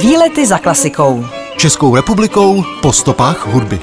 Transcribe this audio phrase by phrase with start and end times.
[0.00, 1.26] Výlety za klasikou.
[1.56, 3.80] Českou republikou po stopách hudby.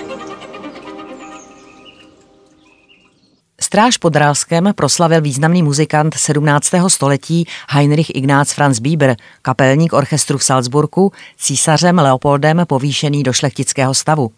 [3.62, 6.72] Stráž pod Rálskem proslavil významný muzikant 17.
[6.88, 14.32] století Heinrich Ignác Franz Bieber, kapelník orchestru v Salzburgu, císařem Leopoldem povýšený do šlechtického stavu.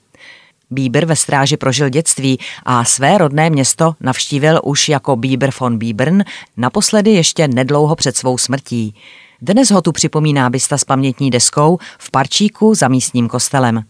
[0.69, 6.23] Bieber ve stráži prožil dětství a své rodné město navštívil už jako Bieber von Biebern,
[6.57, 8.95] naposledy ještě nedlouho před svou smrtí.
[9.45, 13.83] Dnes ho tu připomíná bysta s pamětní deskou v parčíku za místním kostelem.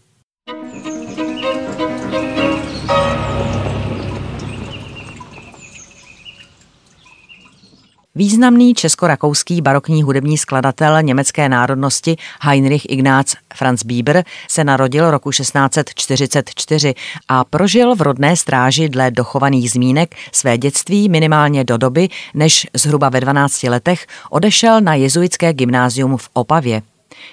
[8.16, 16.94] Významný česko-rakouský barokní hudební skladatel německé národnosti Heinrich Ignác Franz Bieber se narodil roku 1644
[17.28, 23.10] a prožil v rodné stráži dle dochovaných zmínek své dětství minimálně do doby, než zhruba
[23.10, 26.82] ve 12 letech odešel na jezuitské gymnázium v Opavě.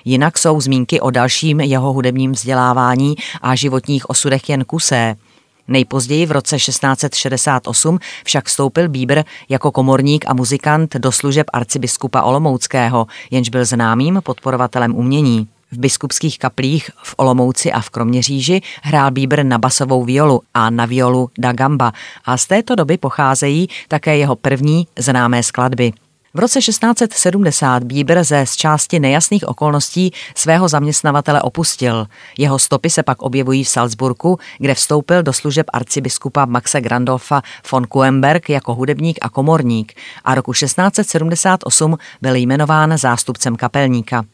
[0.04, 5.16] Jinak jsou zmínky o dalším jeho hudebním vzdělávání a životních osudech jen kusé–
[5.70, 13.06] Nejpozději v roce 1668 však vstoupil Bíber jako komorník a muzikant do služeb arcibiskupa Olomouckého,
[13.30, 15.48] jenž byl známým podporovatelem umění.
[15.72, 20.86] V biskupských kaplích v Olomouci a v Kroměříži hrál Bíber na basovou violu a na
[20.86, 21.92] violu da gamba
[22.24, 25.92] a z této doby pocházejí také jeho první známé skladby.
[26.34, 32.06] V roce 1670 Bieber ze z části nejasných okolností svého zaměstnavatele opustil.
[32.38, 37.86] Jeho stopy se pak objevují v Salzburgu, kde vstoupil do služeb arcibiskupa Maxe Grandolfa von
[37.86, 39.92] Kuenberg jako hudebník a komorník
[40.24, 44.24] a roku 1678 byl jmenován zástupcem kapelníka.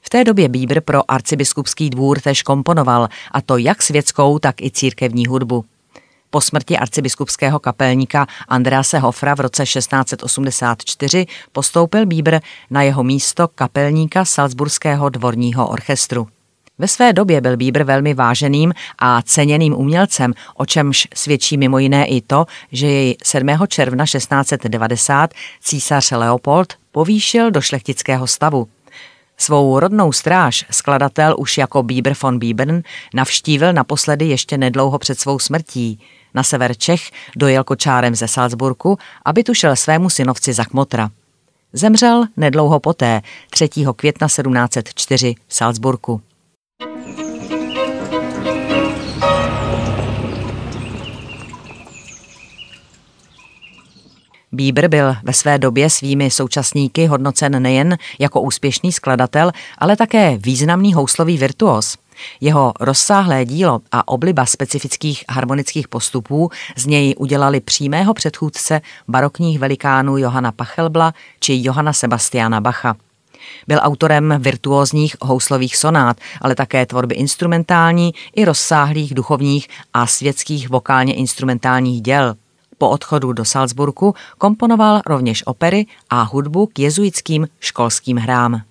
[0.00, 4.70] V té době Bieber pro arcibiskupský dvůr tež komponoval, a to jak světskou, tak i
[4.70, 5.64] církevní hudbu.
[6.36, 14.24] Po smrti arcibiskupského kapelníka Andrease Hofra v roce 1684 postoupil Bieber na jeho místo kapelníka
[14.24, 16.28] Salzburského dvorního orchestru.
[16.78, 22.06] Ve své době byl Bieber velmi váženým a ceněným umělcem, o čemž svědčí mimo jiné
[22.06, 23.48] i to, že jej 7.
[23.68, 25.30] června 1690
[25.60, 28.68] císař Leopold povýšil do šlechtického stavu.
[29.38, 32.82] Svou rodnou stráž skladatel už jako Bieber von Biebern
[33.14, 36.00] navštívil naposledy ještě nedlouho před svou smrtí–
[36.34, 41.10] na sever Čech dojel kočárem ze Salzburku, aby tu šel svému synovci za kmotra.
[41.72, 43.68] Zemřel nedlouho poté, 3.
[43.96, 46.20] května 1704 v Salzburku.
[54.52, 60.94] Bieber byl ve své době svými současníky hodnocen nejen jako úspěšný skladatel, ale také významný
[60.94, 61.96] houslový virtuos–
[62.40, 70.18] jeho rozsáhlé dílo a obliba specifických harmonických postupů z něj udělali přímého předchůdce barokních velikánů
[70.18, 72.96] Johana Pachelbla či Johana Sebastiana Bacha.
[73.66, 81.14] Byl autorem virtuózních houslových sonát, ale také tvorby instrumentální i rozsáhlých duchovních a světských vokálně
[81.14, 82.34] instrumentálních děl.
[82.78, 88.62] Po odchodu do Salzburgu komponoval rovněž opery a hudbu k jezuitským školským hrám.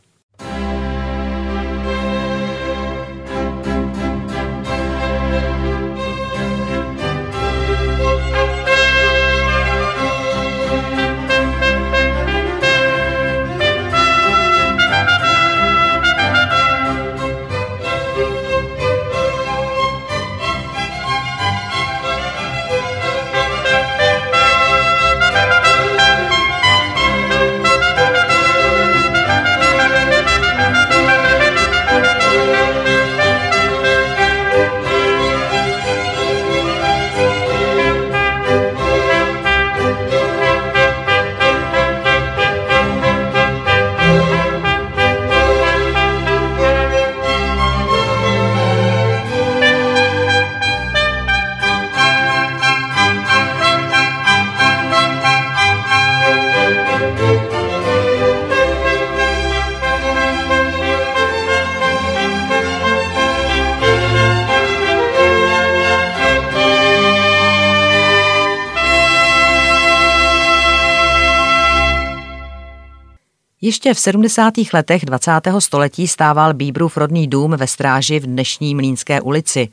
[73.66, 74.54] Ještě v 70.
[74.74, 75.32] letech 20.
[75.60, 79.70] století stával Bíbrův rodný dům ve stráži v dnešní Mlínské ulici.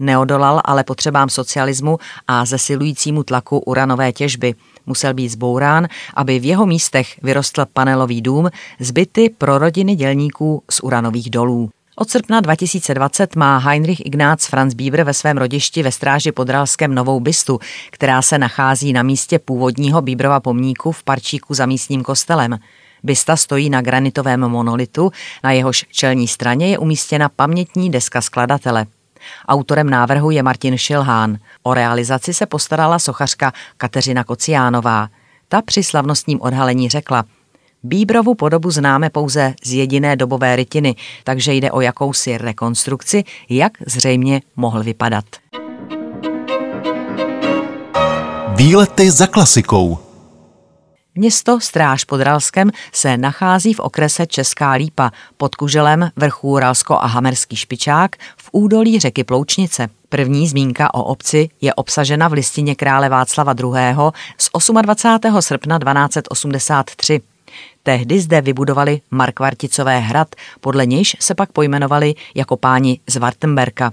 [0.00, 1.98] Neodolal ale potřebám socialismu
[2.28, 4.54] a zesilujícímu tlaku uranové těžby.
[4.86, 8.50] Musel být zbourán, aby v jeho místech vyrostl panelový dům
[8.80, 11.70] zbyty pro rodiny dělníků z uranových dolů.
[11.96, 16.94] Od srpna 2020 má Heinrich Ignác Franz Bieber ve svém rodišti ve stráži pod Ralskem
[16.94, 17.58] novou bystu,
[17.90, 22.58] která se nachází na místě původního Bíbrova pomníku v parčíku za místním kostelem.
[23.02, 25.10] Bysta stojí na granitovém monolitu,
[25.44, 28.86] na jehož čelní straně je umístěna pamětní deska skladatele.
[29.48, 31.38] Autorem návrhu je Martin Šilhán.
[31.62, 35.08] O realizaci se postarala sochařka Kateřina Kociánová.
[35.48, 37.24] Ta při slavnostním odhalení řekla–
[37.84, 40.94] Bíbrovu podobu známe pouze z jediné dobové rytiny,
[41.24, 45.24] takže jde o jakousi rekonstrukci, jak zřejmě mohl vypadat.
[48.56, 50.11] Výlety za klasikou.
[51.14, 57.06] Město Stráž pod Ralskem se nachází v okrese Česká Lípa pod kuželem vrchů Ralsko a
[57.06, 59.88] Hamerský špičák v údolí řeky Ploučnice.
[60.08, 64.10] První zmínka o obci je obsažena v listině krále Václava II.
[64.38, 64.50] z
[64.82, 65.42] 28.
[65.42, 67.20] srpna 1283.
[67.82, 73.92] Tehdy zde vybudovali Markvarticové hrad, podle nějž se pak pojmenovali jako páni z Wartenberka.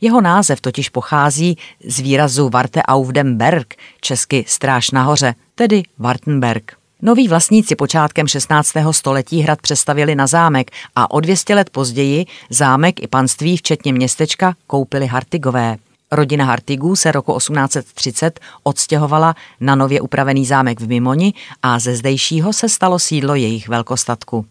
[0.00, 6.76] Jeho název totiž pochází z výrazu Warte auf dem Berg, česky stráž nahoře, tedy Wartenberg.
[7.02, 8.72] Noví vlastníci počátkem 16.
[8.90, 14.54] století hrad přestavili na zámek a o 200 let později zámek i panství, včetně městečka,
[14.66, 15.76] koupili Hartigové.
[16.10, 21.32] Rodina Hartigů se roku 1830 odstěhovala na nově upravený zámek v Mimoni
[21.62, 24.46] a ze zdejšího se stalo sídlo jejich velkostatku.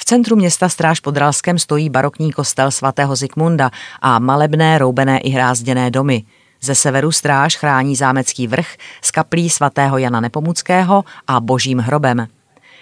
[0.00, 3.70] V centru města Stráž pod Ralskem stojí barokní kostel svatého Zikmunda
[4.02, 6.24] a malebné roubené i hrázděné domy.
[6.62, 12.26] Ze severu stráž chrání zámecký vrch s kaplí svatého Jana Nepomuckého a božím hrobem.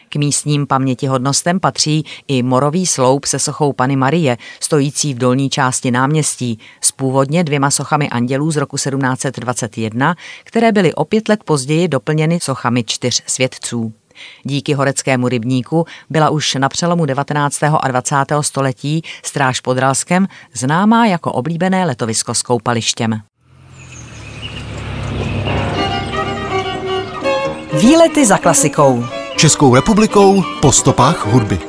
[0.08, 5.90] K místním pamětihodnostem patří i morový sloup se sochou Pany Marie, stojící v dolní části
[5.90, 11.88] náměstí, s původně dvěma sochami andělů z roku 1721, které byly o pět let později
[11.88, 13.92] doplněny sochami čtyř svědců.
[14.42, 17.62] Díky horeckému rybníku byla už na přelomu 19.
[17.62, 18.16] a 20.
[18.40, 23.20] století stráž pod Ralskem známá jako oblíbené letovisko s koupalištěm.
[27.80, 29.04] Výlety za klasikou.
[29.36, 31.67] Českou republikou po stopách hudby.